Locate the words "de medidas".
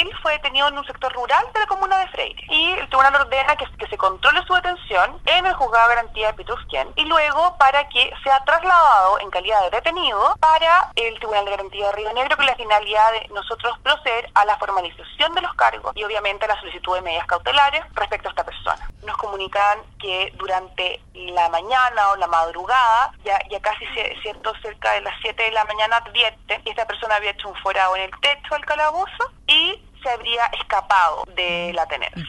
16.94-17.26